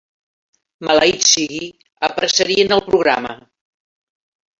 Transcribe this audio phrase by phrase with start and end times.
[0.87, 1.67] Maleït sigui,
[2.07, 3.37] apressarien el programa.